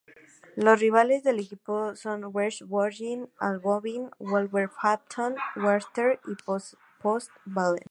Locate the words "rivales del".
0.79-1.37